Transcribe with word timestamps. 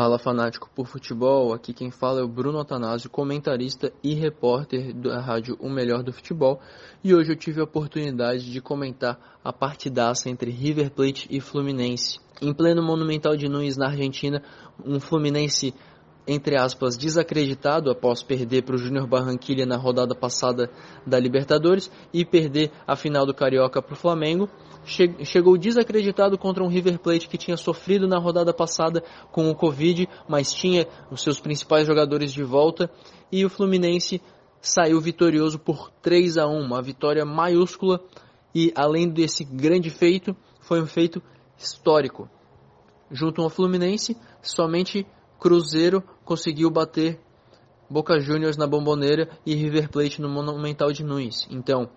Fala 0.00 0.18
fanático 0.18 0.70
por 0.74 0.86
futebol, 0.86 1.52
aqui 1.52 1.74
quem 1.74 1.90
fala 1.90 2.20
é 2.20 2.22
o 2.22 2.26
Bruno 2.26 2.58
Atanásio, 2.58 3.10
comentarista 3.10 3.92
e 4.02 4.14
repórter 4.14 4.94
da 4.94 5.20
rádio 5.20 5.58
O 5.60 5.68
Melhor 5.68 6.02
do 6.02 6.10
Futebol. 6.10 6.58
E 7.04 7.14
hoje 7.14 7.32
eu 7.32 7.36
tive 7.36 7.60
a 7.60 7.64
oportunidade 7.64 8.50
de 8.50 8.62
comentar 8.62 9.20
a 9.44 9.52
partidaça 9.52 10.30
entre 10.30 10.50
River 10.50 10.90
Plate 10.90 11.28
e 11.30 11.38
Fluminense 11.38 12.18
em 12.40 12.54
pleno 12.54 12.82
Monumental 12.82 13.36
de 13.36 13.48
Nunes, 13.48 13.76
na 13.76 13.88
Argentina, 13.88 14.42
um 14.84 14.98
Fluminense, 14.98 15.74
entre 16.26 16.56
aspas, 16.56 16.96
desacreditado 16.96 17.90
após 17.90 18.22
perder 18.22 18.62
para 18.62 18.74
o 18.74 18.78
Júnior 18.78 19.06
Barranquilla 19.06 19.66
na 19.66 19.76
rodada 19.76 20.14
passada 20.14 20.70
da 21.06 21.18
Libertadores 21.18 21.90
e 22.12 22.24
perder 22.24 22.70
a 22.86 22.94
final 22.94 23.26
do 23.26 23.34
Carioca 23.34 23.82
para 23.82 23.94
o 23.94 23.96
Flamengo. 23.96 24.48
Chegou 24.84 25.58
desacreditado 25.58 26.38
contra 26.38 26.64
um 26.64 26.68
River 26.68 26.98
Plate 26.98 27.28
que 27.28 27.36
tinha 27.36 27.56
sofrido 27.56 28.08
na 28.08 28.18
rodada 28.18 28.52
passada 28.52 29.02
com 29.30 29.50
o 29.50 29.54
Covid, 29.54 30.08
mas 30.28 30.52
tinha 30.52 30.86
os 31.10 31.22
seus 31.22 31.40
principais 31.40 31.86
jogadores 31.86 32.32
de 32.32 32.42
volta. 32.42 32.90
E 33.30 33.44
o 33.44 33.50
Fluminense 33.50 34.22
saiu 34.60 35.00
vitorioso 35.00 35.58
por 35.58 35.90
3 36.02 36.38
a 36.38 36.46
1 36.46 36.60
uma 36.60 36.82
vitória 36.82 37.24
maiúscula. 37.24 38.00
E 38.54 38.72
além 38.74 39.08
desse 39.08 39.44
grande 39.44 39.90
feito, 39.90 40.36
foi 40.60 40.80
um 40.80 40.86
feito 40.86 41.22
histórico. 41.56 42.28
Junto 43.10 43.42
ao 43.42 43.50
Fluminense, 43.50 44.16
somente 44.42 45.06
Cruzeiro 45.40 46.04
conseguiu 46.24 46.70
bater 46.70 47.18
Boca 47.88 48.20
Juniors 48.20 48.56
na 48.56 48.66
Bomboneira 48.66 49.28
e 49.44 49.54
River 49.54 49.88
Plate 49.90 50.20
no 50.20 50.28
Monumental 50.28 50.92
de 50.92 51.02
Nunes. 51.02 51.48
Então, 51.50 51.90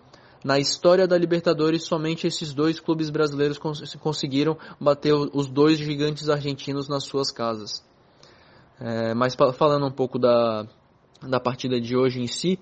na 0.44 0.58
história 0.58 1.08
da 1.08 1.17
Libertadores, 1.17 1.84
somente 1.84 2.26
esses 2.26 2.54
dois 2.54 2.80
clubes 2.80 3.09
brasileiros 3.09 3.58
cons 3.58 3.95
conseguiram 3.95 4.58
bater 4.80 5.14
os 5.14 5.48
dois 5.48 5.78
gigantes 5.78 6.30
argentinos 6.30 6.88
nas 6.88 7.04
suas 7.04 7.32
casas. 7.32 7.86
É, 8.80 9.14
mas 9.14 9.36
falando 9.36 9.86
um 9.86 9.92
pouco 9.92 10.17
da, 10.17 10.66
da 11.22 11.39
partida 11.39 11.80
de 11.80 11.95
hoje 11.95 12.22
em 12.22 12.28
si, 12.28 12.58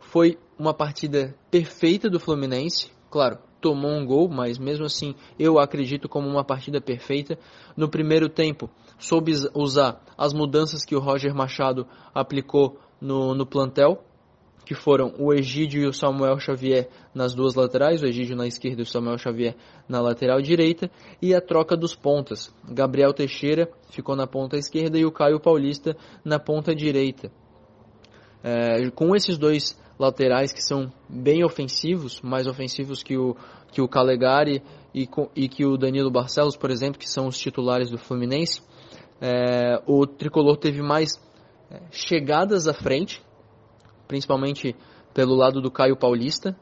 foi 0.00 0.38
uma 0.58 0.72
partida 0.72 1.34
perfeita 1.50 2.08
do 2.08 2.18
Fluminense. 2.18 2.90
Claro, 3.10 3.38
tomou 3.62 3.92
um 3.92 4.04
gol, 4.04 4.28
mas 4.28 4.58
mesmo 4.58 4.84
assim 4.84 5.14
eu 5.38 5.58
acredito 5.58 6.08
como 6.08 6.28
uma 6.28 6.44
partida 6.44 6.80
perfeita. 6.80 7.38
No 7.76 7.88
primeiro 7.88 8.28
tempo, 8.28 8.68
soube 8.98 9.32
usar 9.54 10.02
as 10.18 10.34
mudanças 10.34 10.84
que 10.84 10.96
o 10.96 11.00
Roger 11.00 11.34
Machado 11.34 11.86
aplicou 12.12 12.78
no, 13.00 13.34
no 13.34 13.46
plantel, 13.46 14.04
que 14.66 14.74
foram 14.74 15.14
o 15.18 15.32
Egídio 15.32 15.82
e 15.82 15.86
o 15.86 15.92
Samuel 15.92 16.38
Xavier 16.38 16.88
nas 17.14 17.34
duas 17.34 17.54
laterais, 17.54 18.02
o 18.02 18.06
Egídio 18.06 18.36
na 18.36 18.46
esquerda 18.46 18.80
e 18.80 18.84
o 18.84 18.86
Samuel 18.86 19.18
Xavier 19.18 19.56
na 19.88 20.00
lateral 20.00 20.40
direita, 20.40 20.90
e 21.20 21.34
a 21.34 21.40
troca 21.40 21.76
dos 21.76 21.94
pontas. 21.94 22.54
Gabriel 22.68 23.12
Teixeira 23.12 23.68
ficou 23.90 24.16
na 24.16 24.26
ponta 24.26 24.56
esquerda 24.56 24.98
e 24.98 25.04
o 25.04 25.12
Caio 25.12 25.40
Paulista 25.40 25.96
na 26.24 26.38
ponta 26.38 26.74
direita. 26.74 27.30
É, 28.44 28.90
com 28.90 29.14
esses 29.14 29.38
dois 29.38 29.80
laterais 29.98 30.52
que 30.52 30.62
são 30.62 30.92
bem 31.08 31.44
ofensivos, 31.44 32.20
mais 32.20 32.46
ofensivos 32.46 33.02
que 33.02 33.16
o, 33.16 33.36
que 33.70 33.80
o 33.80 33.88
Calegari 33.88 34.62
e, 34.94 35.08
e 35.34 35.48
que 35.48 35.64
o 35.64 35.76
Danilo 35.76 36.10
Barcelos, 36.10 36.56
por 36.56 36.70
exemplo, 36.70 36.98
que 36.98 37.08
são 37.08 37.26
os 37.26 37.38
titulares 37.38 37.90
do 37.90 37.98
Fluminense. 37.98 38.62
É, 39.20 39.80
o 39.86 40.06
tricolor 40.06 40.56
teve 40.56 40.82
mais 40.82 41.12
é, 41.70 41.80
chegadas 41.90 42.66
à 42.66 42.74
frente, 42.74 43.22
principalmente 44.08 44.74
pelo 45.14 45.34
lado 45.34 45.60
do 45.60 45.70
Caio 45.70 45.96
Paulista, 45.96 46.56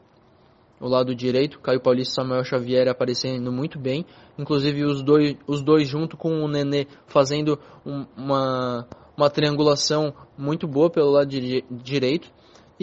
o 0.81 0.87
lado 0.87 1.13
direito, 1.13 1.59
Caio 1.59 1.79
Paulista 1.79 2.13
e 2.13 2.15
Samuel 2.15 2.43
Xavier 2.43 2.87
aparecendo 2.87 3.51
muito 3.51 3.77
bem, 3.77 4.03
inclusive 4.37 4.83
os 4.83 5.03
dois, 5.03 5.35
os 5.45 5.61
dois 5.61 5.87
junto 5.87 6.17
com 6.17 6.43
o 6.43 6.47
Nenê 6.47 6.87
fazendo 7.05 7.59
um, 7.85 8.05
uma, 8.17 8.87
uma 9.15 9.29
triangulação 9.29 10.11
muito 10.35 10.67
boa 10.67 10.89
pelo 10.89 11.11
lado 11.11 11.29
direito. 11.29 12.31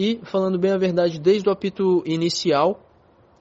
E, 0.01 0.17
falando 0.23 0.57
bem 0.57 0.71
a 0.71 0.77
verdade, 0.77 1.19
desde 1.19 1.49
o 1.49 1.51
apito 1.51 2.01
inicial, 2.05 2.79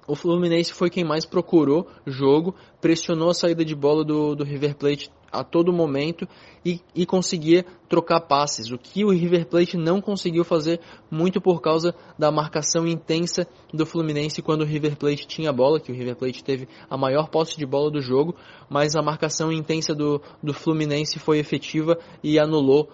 o 0.08 0.16
Fluminense 0.16 0.72
foi 0.72 0.90
quem 0.90 1.04
mais 1.04 1.24
procurou 1.24 1.86
jogo, 2.04 2.52
pressionou 2.80 3.30
a 3.30 3.34
saída 3.34 3.64
de 3.64 3.76
bola 3.76 4.04
do, 4.04 4.34
do 4.34 4.42
River 4.42 4.74
Plate 4.74 5.08
a 5.30 5.44
todo 5.44 5.72
momento 5.72 6.26
e, 6.64 6.80
e, 6.96 7.06
conseguia 7.06 7.64
trocar 7.88 8.22
passes, 8.22 8.72
o 8.72 8.76
que 8.76 9.04
o 9.04 9.10
River 9.10 9.46
Plate 9.46 9.76
não 9.76 10.00
conseguiu 10.00 10.42
fazer 10.42 10.80
muito 11.08 11.40
por 11.40 11.60
causa 11.60 11.94
da 12.18 12.32
marcação 12.32 12.88
intensa 12.88 13.46
do 13.72 13.86
Fluminense 13.86 14.42
quando 14.42 14.62
o 14.62 14.66
River 14.66 14.96
Plate 14.96 15.28
tinha 15.28 15.52
bola, 15.52 15.78
que 15.78 15.92
o 15.92 15.94
River 15.94 16.16
Plate 16.16 16.42
teve 16.42 16.66
a 16.90 16.96
maior 16.96 17.28
posse 17.28 17.56
de 17.56 17.64
bola 17.64 17.88
do 17.88 18.00
jogo, 18.00 18.34
mas 18.68 18.96
a 18.96 19.02
marcação 19.02 19.52
intensa 19.52 19.94
do, 19.94 20.20
do 20.42 20.52
Fluminense 20.52 21.20
foi 21.20 21.38
efetiva 21.38 21.96
e 22.20 22.36
anulou 22.36 22.88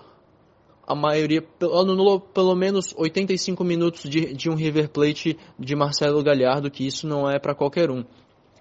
a 0.86 0.94
maioria, 0.94 1.44
anulou 1.60 2.20
pelo 2.20 2.54
menos 2.54 2.94
85 2.96 3.64
minutos 3.64 4.08
de, 4.08 4.34
de 4.34 4.50
um 4.50 4.54
River 4.54 4.88
Plate 4.88 5.38
de 5.58 5.74
Marcelo 5.74 6.22
Galhardo, 6.22 6.70
que 6.70 6.86
isso 6.86 7.06
não 7.06 7.28
é 7.28 7.38
para 7.38 7.54
qualquer 7.54 7.90
um. 7.90 8.04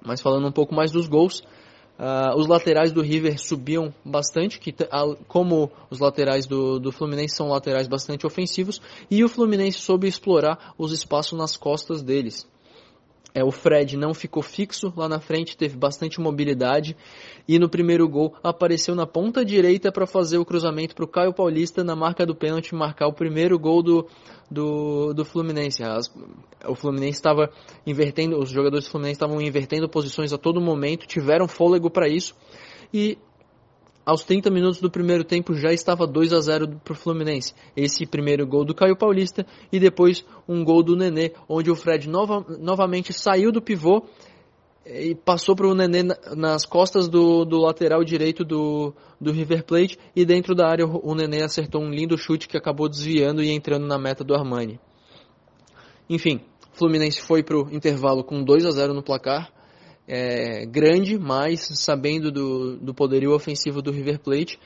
Mas 0.06 0.22
falando 0.22 0.47
um 0.47 0.51
pouco 0.51 0.73
mais 0.73 0.91
dos 0.91 1.07
gols, 1.07 1.39
uh, 2.00 2.38
os 2.38 2.47
laterais 2.47 2.91
do 2.91 3.01
River 3.01 3.39
subiam 3.39 3.94
bastante, 4.03 4.59
que, 4.59 4.73
como 5.28 5.72
os 5.89 6.00
laterais 6.00 6.45
do, 6.45 6.79
do 6.79 6.91
Fluminense 6.91 7.35
são 7.35 7.50
laterais 7.50 7.88
bastante 7.88 8.25
ofensivos, 8.25 8.81
e 9.09 9.23
o 9.23 9.29
Fluminense 9.29 9.79
soube 9.79 10.07
explorar 10.07 10.73
os 10.78 10.91
espaços 10.91 11.38
nas 11.38 11.57
costas 11.57 12.01
deles. 12.01 12.47
É, 13.35 13.44
o 13.44 13.51
Fred 13.51 13.97
não 13.97 14.13
ficou 14.13 14.44
fixo 14.44 14.94
lá 14.95 15.09
na 15.09 15.19
frente, 15.19 15.57
teve 15.57 15.75
bastante 15.75 16.21
mobilidade 16.21 16.95
e 17.47 17.57
no 17.57 17.67
primeiro 17.67 18.07
gol 18.07 18.35
apareceu 18.44 18.94
na 18.94 19.07
ponta 19.07 19.44
direita 19.44 19.91
para 19.91 20.05
fazer 20.05 20.38
o 20.38 20.45
cruzamento 20.45 20.94
para 20.94 21.03
o 21.03 21.07
Caio 21.07 21.33
Paulista 21.33 21.83
na 21.83 21.95
marca 21.95 22.25
do 22.25 22.35
pênalti 22.35 22.75
marcar 22.75 23.07
o 23.07 23.13
primeiro 23.13 23.57
gol 23.57 23.81
do, 23.81 24.07
do, 24.51 25.13
do 25.13 25.25
Fluminense. 25.25 25.83
As, 25.83 26.13
o 26.67 26.75
Fluminense 26.75 27.17
estava 27.17 27.49
invertendo, 27.88 28.38
os 28.38 28.49
jogadores 28.49 28.85
do 28.85 28.91
Fluminense 28.91 29.16
estavam 29.16 29.41
invertendo 29.41 29.89
posições 29.89 30.31
a 30.31 30.38
todo 30.38 30.61
momento, 30.61 31.07
tiveram 31.07 31.47
fôlego 31.47 31.89
para 31.89 32.07
isso 32.07 32.35
e 32.94 33.17
aos 34.05 34.23
30 34.23 34.49
minutos 34.49 34.81
do 34.81 34.89
primeiro 34.89 35.23
tempo 35.23 35.53
já 35.53 35.71
estava 35.71 36.05
2 36.05 36.33
a 36.33 36.39
0 36.39 36.79
para 36.83 36.93
o 36.93 36.95
Fluminense. 36.95 37.53
Esse 37.75 38.05
primeiro 38.05 38.45
gol 38.45 38.65
do 38.65 38.75
Caio 38.75 38.97
Paulista 38.97 39.45
e 39.71 39.79
depois 39.79 40.25
um 40.47 40.63
gol 40.63 40.83
do 40.83 40.95
Nenê, 40.95 41.31
onde 41.47 41.71
o 41.71 41.75
Fred 41.75 42.09
nova, 42.09 42.45
novamente 42.59 43.13
saiu 43.13 43.51
do 43.51 43.61
pivô 43.61 44.03
e 44.85 45.15
passou 45.15 45.55
para 45.55 45.67
o 45.67 45.73
Nenê 45.73 46.03
nas 46.35 46.65
costas 46.65 47.07
do, 47.07 47.45
do 47.45 47.57
lateral 47.57 48.03
direito 48.03 48.43
do, 48.43 48.93
do 49.19 49.31
River 49.31 49.63
Plate 49.63 49.97
e 50.15 50.25
dentro 50.25 50.53
da 50.53 50.67
área 50.67 50.85
o 50.85 51.15
Nenê 51.15 51.41
acertou 51.41 51.81
um 51.81 51.89
lindo 51.89 52.17
chute 52.17 52.47
que 52.47 52.57
acabou 52.57 52.89
desviando 52.89 53.41
e 53.41 53.49
entrando 53.49 53.87
na 53.87 53.97
meta 53.97 54.23
do 54.23 54.35
Armani. 54.35 54.79
Enfim, 56.09 56.41
Fluminense 56.73 57.21
foi 57.21 57.41
para 57.43 57.57
o 57.57 57.73
intervalo 57.73 58.23
com 58.23 58.43
2 58.43 58.65
a 58.65 58.71
0 58.71 58.93
no 58.93 59.01
placar 59.01 59.51
é, 60.07 60.65
grande, 60.65 61.17
mas 61.17 61.67
sabendo 61.79 62.31
do, 62.31 62.77
do 62.77 62.93
poderio 62.93 63.33
ofensivo 63.33 63.81
do 63.81 63.91
River 63.91 64.19
Plate. 64.19 64.59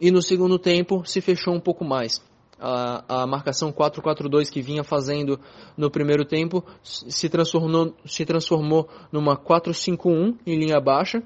E 0.00 0.10
no 0.10 0.22
segundo 0.22 0.58
tempo 0.58 1.04
se 1.04 1.20
fechou 1.20 1.54
um 1.54 1.60
pouco 1.60 1.84
mais. 1.84 2.22
A, 2.60 3.22
a 3.22 3.26
marcação 3.26 3.72
4-4-2 3.72 4.50
que 4.50 4.60
vinha 4.60 4.82
fazendo 4.82 5.38
no 5.76 5.90
primeiro 5.90 6.24
tempo 6.24 6.64
se 6.82 7.28
transformou, 7.28 7.94
se 8.04 8.24
transformou 8.24 8.88
numa 9.12 9.36
4-5-1 9.36 10.36
em 10.44 10.58
linha 10.58 10.80
baixa, 10.80 11.22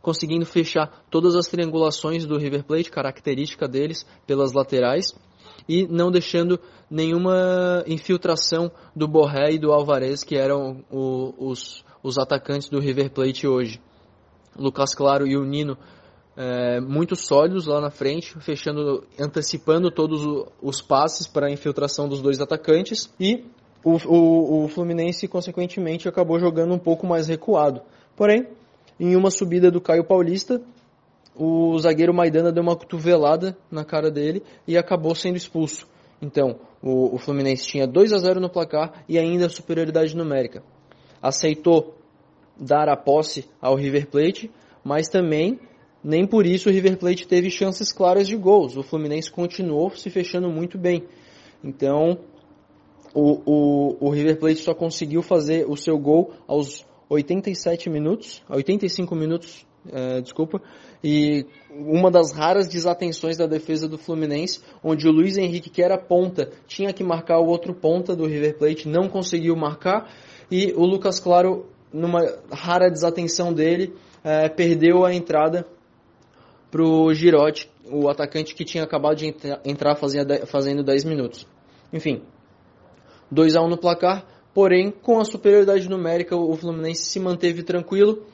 conseguindo 0.00 0.46
fechar 0.46 1.04
todas 1.10 1.36
as 1.36 1.48
triangulações 1.48 2.26
do 2.26 2.38
River 2.38 2.64
Plate, 2.64 2.90
característica 2.90 3.68
deles, 3.68 4.06
pelas 4.26 4.52
laterais, 4.52 5.14
e 5.68 5.86
não 5.86 6.10
deixando 6.10 6.58
nenhuma 6.90 7.82
infiltração 7.86 8.70
do 8.94 9.08
Borré 9.08 9.52
e 9.52 9.58
do 9.58 9.72
Alvarez, 9.72 10.22
que 10.22 10.36
eram 10.36 10.84
o, 10.90 11.34
os, 11.38 11.84
os 12.02 12.18
atacantes 12.18 12.68
do 12.68 12.78
River 12.78 13.10
Plate 13.10 13.46
hoje. 13.46 13.80
Lucas 14.56 14.94
Claro 14.94 15.26
e 15.26 15.36
o 15.36 15.44
Nino 15.44 15.78
é, 16.36 16.80
muito 16.80 17.14
sólidos 17.14 17.66
lá 17.66 17.80
na 17.80 17.90
frente, 17.90 18.38
fechando, 18.40 19.04
antecipando 19.18 19.90
todos 19.90 20.46
os 20.60 20.80
passes 20.80 21.26
para 21.26 21.46
a 21.46 21.50
infiltração 21.50 22.08
dos 22.08 22.20
dois 22.20 22.40
atacantes 22.40 23.12
e 23.18 23.44
o, 23.84 23.96
o, 24.06 24.64
o, 24.64 24.68
Fluminense 24.68 25.26
consequentemente 25.26 26.08
acabou 26.08 26.38
jogando 26.38 26.72
um 26.72 26.78
pouco 26.78 27.06
mais 27.06 27.26
recuado. 27.26 27.82
Porém, 28.16 28.46
em 28.98 29.16
uma 29.16 29.30
subida 29.30 29.70
do 29.70 29.80
Caio 29.80 30.04
Paulista, 30.04 30.62
o 31.36 31.78
zagueiro 31.78 32.12
Maidana 32.14 32.52
deu 32.52 32.62
uma 32.62 32.76
cotovelada 32.76 33.56
na 33.70 33.84
cara 33.84 34.10
dele 34.10 34.42
e 34.66 34.76
acabou 34.76 35.14
sendo 35.14 35.36
expulso. 35.36 35.88
Então, 36.20 36.60
o, 36.82 37.14
o 37.14 37.18
Fluminense 37.18 37.66
tinha 37.66 37.86
2 37.86 38.12
a 38.12 38.18
0 38.18 38.40
no 38.40 38.50
placar 38.50 39.04
e 39.08 39.18
ainda 39.18 39.48
superioridade 39.48 40.16
numérica 40.16 40.62
aceitou 41.22 41.94
dar 42.58 42.88
a 42.88 42.96
posse 42.96 43.48
ao 43.60 43.76
River 43.76 44.08
Plate, 44.08 44.50
mas 44.84 45.08
também 45.08 45.60
nem 46.02 46.26
por 46.26 46.44
isso 46.44 46.68
o 46.68 46.72
River 46.72 46.98
Plate 46.98 47.28
teve 47.28 47.48
chances 47.48 47.92
claras 47.92 48.26
de 48.26 48.36
gols. 48.36 48.76
O 48.76 48.82
Fluminense 48.82 49.30
continuou 49.30 49.90
se 49.94 50.10
fechando 50.10 50.48
muito 50.50 50.76
bem. 50.76 51.04
Então, 51.62 52.18
o, 53.14 53.40
o, 53.46 54.08
o 54.08 54.10
River 54.10 54.38
Plate 54.38 54.58
só 54.58 54.74
conseguiu 54.74 55.22
fazer 55.22 55.64
o 55.68 55.76
seu 55.76 55.96
gol 55.96 56.32
aos 56.48 56.84
87 57.08 57.88
minutos, 57.88 58.42
85 58.48 59.14
minutos, 59.14 59.64
é, 59.90 60.20
desculpa, 60.20 60.60
e 61.02 61.46
uma 61.70 62.10
das 62.10 62.32
raras 62.32 62.68
desatenções 62.68 63.36
da 63.36 63.46
defesa 63.46 63.88
do 63.88 63.98
Fluminense, 63.98 64.60
onde 64.82 65.08
o 65.08 65.12
Luiz 65.12 65.36
Henrique, 65.36 65.70
que 65.70 65.82
era 65.82 65.98
ponta, 65.98 66.50
tinha 66.66 66.92
que 66.92 67.02
marcar 67.02 67.38
o 67.38 67.46
outro 67.46 67.74
ponta 67.74 68.14
do 68.14 68.26
River 68.26 68.58
Plate, 68.58 68.88
não 68.88 69.08
conseguiu 69.08 69.56
marcar, 69.56 70.08
e 70.50 70.72
o 70.76 70.84
Lucas 70.84 71.18
Claro, 71.18 71.66
numa 71.92 72.20
rara 72.50 72.90
desatenção 72.90 73.52
dele, 73.52 73.94
é, 74.22 74.48
perdeu 74.48 75.04
a 75.04 75.12
entrada 75.12 75.66
para 76.70 76.82
o 76.82 77.12
Girotti, 77.12 77.70
o 77.90 78.08
atacante 78.08 78.54
que 78.54 78.64
tinha 78.64 78.84
acabado 78.84 79.16
de 79.16 79.34
entrar 79.64 79.96
fazendo 79.96 80.82
10 80.82 81.04
minutos. 81.04 81.46
Enfim, 81.92 82.22
2 83.30 83.56
a 83.56 83.62
1 83.62 83.68
no 83.68 83.76
placar, 83.76 84.24
porém 84.54 84.90
com 84.90 85.18
a 85.18 85.24
superioridade 85.24 85.88
numérica 85.88 86.36
o 86.36 86.54
Fluminense 86.56 87.04
se 87.04 87.18
manteve 87.18 87.62
tranquilo, 87.62 88.24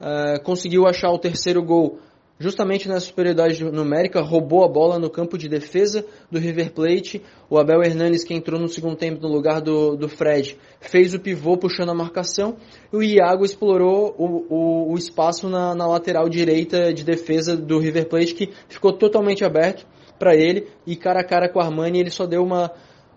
uh, 0.00 0.42
conseguiu 0.42 0.86
achar 0.86 1.10
o 1.10 1.18
terceiro 1.18 1.62
gol 1.62 1.98
justamente 2.38 2.88
nessa 2.88 3.06
superioridade 3.06 3.64
numérica, 3.64 4.20
roubou 4.20 4.64
a 4.64 4.68
bola 4.68 4.98
no 4.98 5.08
campo 5.08 5.38
de 5.38 5.48
defesa 5.48 6.04
do 6.30 6.38
River 6.38 6.72
Plate. 6.72 7.22
O 7.48 7.58
Abel 7.58 7.82
Hernandes, 7.82 8.24
que 8.24 8.34
entrou 8.34 8.60
no 8.60 8.68
segundo 8.68 8.96
tempo 8.96 9.22
no 9.22 9.28
lugar 9.28 9.60
do, 9.60 9.96
do 9.96 10.08
Fred, 10.08 10.58
fez 10.80 11.14
o 11.14 11.20
pivô 11.20 11.56
puxando 11.56 11.90
a 11.90 11.94
marcação. 11.94 12.56
E 12.92 12.96
o 12.96 13.02
Iago 13.02 13.44
explorou 13.44 14.14
o, 14.18 14.54
o, 14.54 14.92
o 14.92 14.98
espaço 14.98 15.48
na, 15.48 15.74
na 15.74 15.86
lateral 15.86 16.28
direita 16.28 16.92
de 16.92 17.04
defesa 17.04 17.56
do 17.56 17.78
River 17.78 18.08
Plate, 18.08 18.34
que 18.34 18.52
ficou 18.68 18.92
totalmente 18.92 19.44
aberto 19.44 19.86
para 20.18 20.34
ele. 20.34 20.68
E 20.86 20.96
cara 20.96 21.20
a 21.20 21.24
cara 21.24 21.48
com 21.48 21.58
o 21.58 21.62
Armani, 21.62 22.00
ele 22.00 22.10
só 22.10 22.26
deu 22.26 22.42
uma 22.42 22.70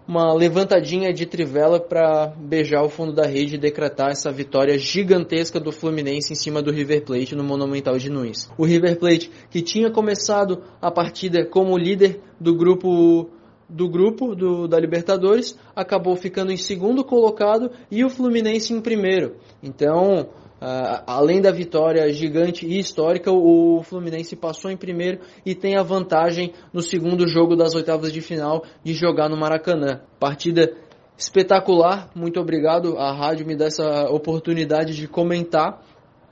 uma 0.10 0.34
levantadinha 0.34 1.14
de 1.14 1.24
trivela 1.28 1.80
para 1.80 2.34
beijar 2.36 2.82
o 2.82 2.90
fundo 2.90 3.14
da 3.14 3.28
rede 3.28 3.54
e 3.54 3.60
decretar 3.60 4.10
essa 4.10 4.32
vitória 4.32 4.76
gigantesca 4.76 5.60
do 5.60 5.72
Fluminense 5.72 6.34
em 6.34 6.36
cima 6.36 6.64
do 6.64 6.72
River 6.72 7.06
Plate 7.06 7.36
no 7.36 7.44
Monumental 7.44 7.96
de 8.00 8.10
Nunes. 8.10 8.50
O 8.58 8.66
River 8.66 8.98
Plate, 8.98 9.30
que 9.52 9.62
tinha 9.62 9.92
começado 9.92 10.64
a 10.82 10.90
partida 10.90 11.46
como 11.46 11.78
líder 11.78 12.22
do 12.40 12.56
grupo 12.56 13.30
do 13.70 13.88
grupo 13.88 14.34
do, 14.34 14.68
da 14.68 14.80
Libertadores, 14.80 15.56
acabou 15.76 16.16
ficando 16.16 16.52
em 16.52 16.58
segundo 16.58 17.04
colocado 17.04 17.70
e 17.92 18.04
o 18.04 18.10
Fluminense 18.10 18.74
em 18.74 18.82
primeiro. 18.82 19.36
Então, 19.62 20.28
Uh, 20.62 21.04
além 21.08 21.42
da 21.42 21.52
vitória 21.52 22.12
gigante 22.12 22.66
e 22.66 22.80
histórica, 22.80 23.32
o 23.32 23.82
Fluminense 23.84 24.36
passou 24.36 24.70
em 24.70 24.76
primeiro 24.76 25.22
e 25.46 25.56
tem 25.56 25.78
a 25.78 25.84
vantagem 25.84 26.54
no 26.74 26.82
segundo 26.82 27.26
jogo 27.28 27.56
das 27.56 27.76
oitavas 27.76 28.12
de 28.12 28.20
final 28.20 28.66
de 28.84 28.94
jogar 28.94 29.30
no 29.30 29.38
Maracanã. 29.38 30.02
Partida 30.20 30.76
espetacular, 31.18 32.10
muito 32.14 32.42
obrigado. 32.42 32.98
A 32.98 33.14
rádio 33.14 33.46
me 33.48 33.56
dá 33.56 33.66
essa 33.66 34.10
oportunidade 34.10 34.96
de 34.96 35.08
comentar 35.08 35.82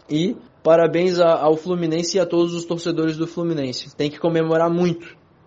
e 0.10 0.36
parabéns 0.62 1.20
ao 1.20 1.56
Fluminense 1.56 2.18
e 2.18 2.20
a 2.20 2.26
todos 2.26 2.54
os 2.54 2.66
torcedores 2.66 3.16
do 3.16 3.28
Fluminense. 3.28 3.96
Tem 3.96 4.10
que 4.10 4.20
comemorar 4.20 4.70
muito. 4.70 5.16